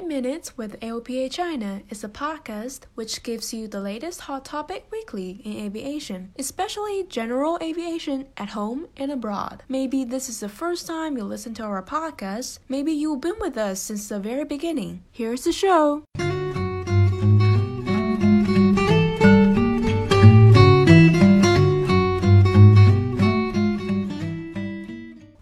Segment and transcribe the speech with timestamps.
[0.00, 4.86] 5 Minutes with AOPA China is a podcast which gives you the latest hot topic
[4.90, 9.62] weekly in aviation, especially general aviation at home and abroad.
[9.68, 12.60] Maybe this is the first time you listen to our podcast.
[12.66, 15.04] Maybe you've been with us since the very beginning.
[15.12, 16.04] Here's the show.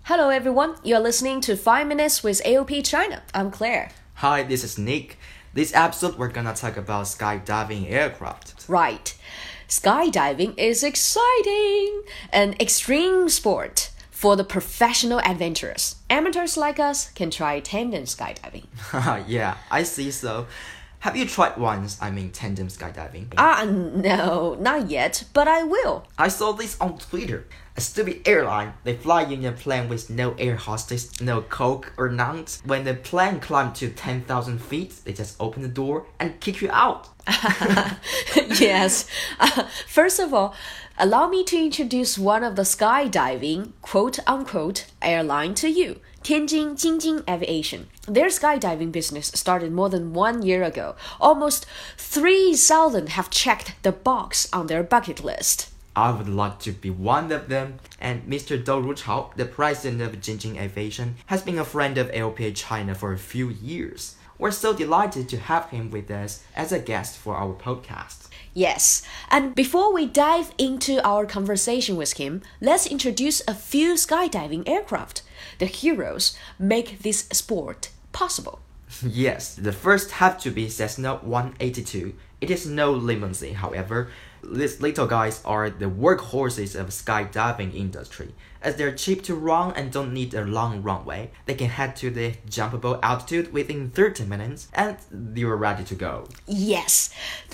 [0.03, 0.75] Hello, everyone.
[0.83, 3.23] You're listening to 5 Minutes with AOPA China.
[3.33, 3.93] I'm Claire.
[4.19, 5.17] Hi, this is Nick.
[5.55, 8.65] This episode, we're gonna talk about skydiving aircraft.
[8.67, 9.17] Right.
[9.69, 12.03] Skydiving is exciting,
[12.33, 15.95] an extreme sport for the professional adventurers.
[16.11, 18.67] Amateurs like us can try tandem skydiving.
[19.29, 20.49] yeah, I see so.
[20.99, 21.97] Have you tried once?
[22.03, 23.33] I mean, tandem skydiving.
[23.39, 26.09] Ah, no, not yet, but I will.
[26.19, 27.47] I saw this on Twitter.
[27.79, 28.73] A stupid airline.
[28.83, 32.47] They fly you in a plane with no air hostess, no coke or none.
[32.65, 36.71] When the plane climbs to 10,000 feet, they just open the door and kick you
[36.73, 37.09] out.
[38.59, 39.07] yes.
[39.39, 40.57] Uh, first of all,
[40.99, 46.01] allow me to introduce one of the skydiving quote unquote airline to you.
[46.25, 47.87] Tianjin Jingjing Aviation.
[48.09, 50.97] Their skydiving business started more than one year ago.
[51.21, 51.65] Almost
[51.97, 55.71] 3,000 have checked the box on their bucket list.
[55.99, 57.81] I would like to be one of them.
[58.01, 58.51] And Mr.
[58.65, 63.13] Dou Ruchao, the president of Jingjing Aviation, has been a friend of AOPA China for
[63.13, 64.15] a few years.
[64.39, 68.29] We're so delighted to have him with us as a guest for our podcast.
[68.55, 74.69] Yes, and before we dive into our conversation with him, let's introduce a few skydiving
[74.69, 75.23] aircraft.
[75.59, 78.61] The heroes make this sport possible.
[79.03, 82.15] Yes, the first have to be Cessna 182.
[82.41, 84.11] It is no limousine, however.
[84.51, 88.35] These little guys are the workhorses of skydiving industry.
[88.63, 92.11] As they're cheap to run and don't need a long runway, they can head to
[92.11, 94.97] the jumpable altitude within 30 minutes and
[95.35, 96.27] you're ready to go.
[96.47, 97.11] Yes,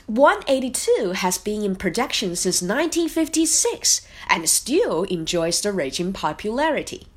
[0.06, 7.08] 182 has been in production since 1956 and still enjoys the raging popularity.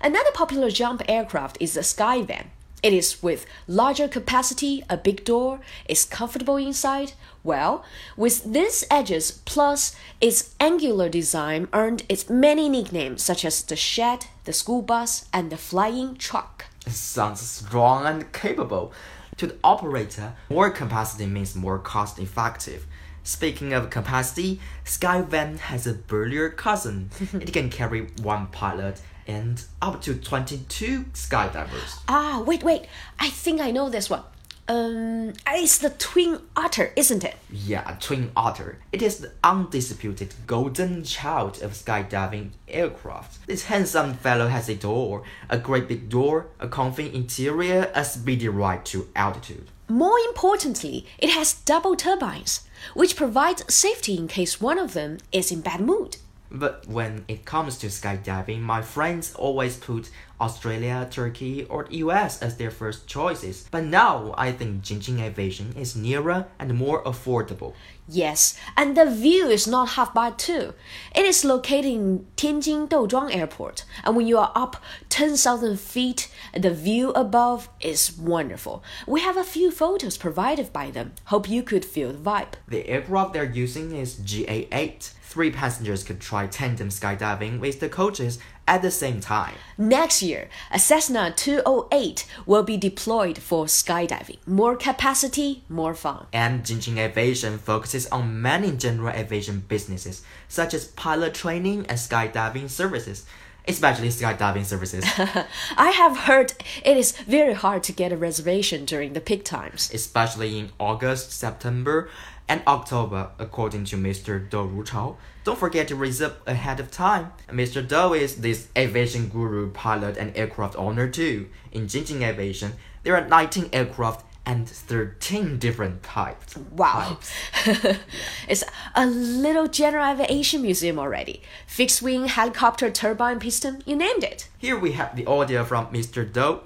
[0.00, 2.46] Another popular jump aircraft is the Skyvan.
[2.82, 7.12] It is with larger capacity, a big door, is comfortable inside.
[7.42, 7.84] Well,
[8.16, 14.26] with these edges plus its angular design earned its many nicknames such as the shed,
[14.44, 16.66] the school bus, and the flying truck.
[16.86, 18.92] It sounds strong and capable.
[19.38, 22.86] To the operator, more capacity means more cost effective.
[23.22, 27.10] Speaking of capacity, Skyvan has a burlier cousin.
[27.32, 31.98] it can carry one pilot and up to 22 skydivers.
[32.08, 32.86] Ah, wait, wait.
[33.18, 34.22] I think I know this one.
[34.68, 37.36] Um, it's the Twin Otter, isn't it?
[37.50, 38.80] Yeah, Twin Otter.
[38.92, 43.46] It is the undisputed golden child of skydiving aircraft.
[43.46, 48.48] This handsome fellow has a door, a great big door, a comfy interior, a speedy
[48.48, 49.70] ride to altitude.
[49.88, 55.52] More importantly, it has double turbines, which provides safety in case one of them is
[55.52, 56.16] in bad mood.
[56.50, 62.56] But when it comes to skydiving, my friends always put Australia, Turkey, or US as
[62.56, 63.66] their first choices.
[63.70, 67.74] But now I think Jingjing Aviation is nearer and more affordable.
[68.08, 70.74] Yes, and the view is not half bad too.
[71.14, 74.76] It is located in Tianjin Douzhuang Airport, and when you are up
[75.16, 78.84] 10,000 feet, the view above is wonderful.
[79.06, 81.14] We have a few photos provided by them.
[81.32, 82.52] Hope you could feel the vibe.
[82.68, 85.14] The aircraft they're using is GA8.
[85.22, 88.38] Three passengers could try tandem skydiving with the coaches
[88.68, 89.54] at the same time.
[89.78, 94.46] Next year, a Cessna 208 will be deployed for skydiving.
[94.46, 96.26] More capacity, more fun.
[96.34, 102.68] And Jingjing Aviation focuses on many general aviation businesses, such as pilot training and skydiving
[102.68, 103.24] services.
[103.68, 105.04] Especially skydiving services.
[105.76, 106.52] I have heard
[106.84, 109.90] it is very hard to get a reservation during the peak times.
[109.92, 112.08] Especially in August, September,
[112.48, 114.48] and October, according to Mr.
[114.48, 115.16] Dou Ruchao.
[115.44, 117.32] Don't forget to reserve ahead of time.
[117.48, 117.86] Mr.
[117.86, 121.48] Dou is this aviation guru, pilot, and aircraft owner too.
[121.72, 122.72] In Jingjing Aviation,
[123.02, 126.56] there are 19 aircraft and 13 different types.
[126.76, 127.18] Wow.
[127.18, 127.32] Types.
[127.66, 127.96] yeah.
[128.48, 131.42] It's a little general aviation museum already.
[131.66, 134.48] Fixed wing, helicopter, turbine, piston, you named it.
[134.58, 136.24] Here we have the audio from Mr.
[136.24, 136.60] Dou.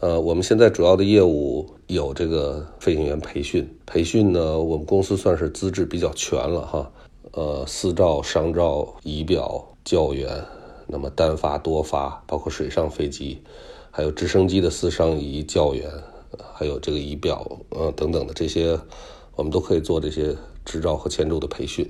[0.00, 6.90] 呃，我们现在主要的业务有这个飞行员培训，培训呢，我们公司算是资质比较全了哈，
[7.30, 10.44] 呃，私照、商照、仪表、教员，
[10.88, 13.44] 那么单发、多发，包括水上飞机，
[13.92, 16.02] 还有直升机的私商仪、教员，uh,
[16.54, 18.78] 还有这个仪表，呃等等的这些，
[19.34, 21.88] 我们都可以做这些执照和签注的培训。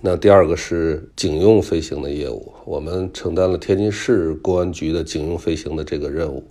[0.00, 6.42] 那第二个是警用飞行的业务，我们承担了天津市公安局的警用飞行的这个任务。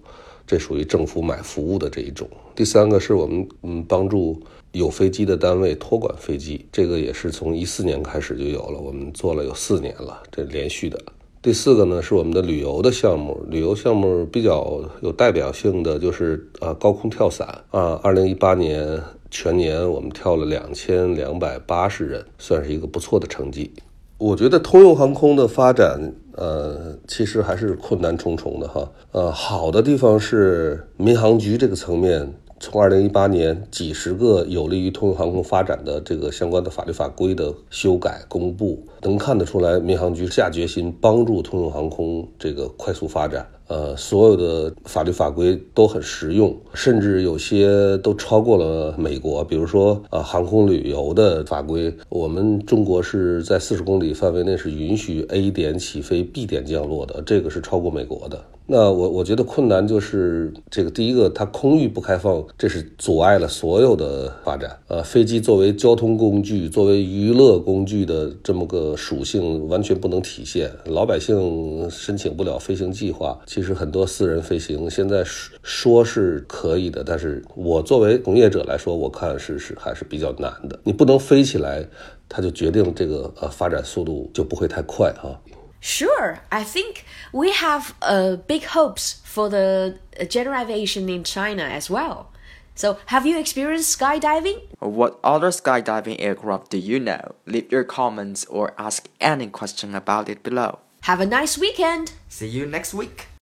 [0.45, 2.29] 这属于政府买服务的这一种。
[2.53, 4.39] 第三个是我们嗯帮助
[4.73, 11.01] 有飞机的单位托管飞机，这个也是从一四年开始就有了，我们做了有四年了，这连续的。
[11.43, 18.97] 第四个呢是我们的旅游的项目，旅游项目比较有代表性的就是啊高空跳伞啊，二零一八年
[19.29, 23.69] 全年我们跳了两千两百八十人，算是一个不错的成绩。
[24.17, 28.89] 我觉得通用航空的发展，呃，其实还是困难重重的哈。
[29.11, 32.33] 呃，好的地方是民航局这个层面。
[32.65, 43.45] 从二零一八年几十个有利于通用航空发展的这个相关的法律法规的修改公布，能看得出来民航局下决心帮助通用航空这个快速发展。
[43.67, 49.43] 呃，所有的法律法规都很实用，甚至有些都超过了美国。
[49.43, 58.39] 比如说，呃，航空旅游的法规，我们中国是在四十公里范围内是允许 A 点起飞，B 点降落的，这个是超过美国的。
[58.65, 64.71] 那我我觉得困难就是这个，第一个，它空域不开放，这是阻碍了所有的发展。
[64.87, 73.37] 呃，飞机作为交通工具、作为娱乐工具的这么个属性完全不能体现，老百姓申请不了飞行计划。
[73.52, 75.24] 其实很多私人飞行现在
[75.62, 80.78] 说是可以的，但是我作为从业者来说，我看是是还是比较难的。
[80.84, 81.86] 你不能飞起来，
[82.28, 85.40] 它就决定这个呃发展速度就不会太快啊。
[85.80, 89.94] Sure, I think we have uh, big hopes for the
[90.28, 92.26] general aviation in China as well.
[92.74, 94.58] So, have you experienced skydiving?
[94.80, 97.34] What other skydiving aircraft do you know?
[97.46, 100.80] Leave your comments or ask any question about it below.
[101.02, 102.10] Have a nice weekend.
[102.28, 103.28] See you next week.